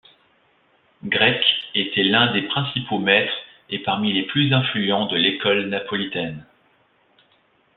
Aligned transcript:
Grecque 1.03 1.45
était 1.75 2.01
l'un 2.01 2.33
des 2.33 2.41
principaux 2.41 2.97
maîtres 2.97 3.35
et 3.69 3.77
parmi 3.77 4.11
les 4.11 4.23
plus 4.23 4.51
influents 4.51 5.05
de 5.05 5.15
l'école 5.15 5.67
napolitaine. 5.69 6.43